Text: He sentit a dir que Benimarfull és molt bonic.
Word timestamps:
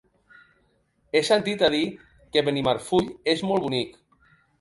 He 1.13 1.19
sentit 1.27 1.61
a 1.67 1.69
dir 1.75 1.81
que 2.37 2.43
Benimarfull 2.47 3.13
és 3.35 3.45
molt 3.51 3.67
bonic. 3.67 3.93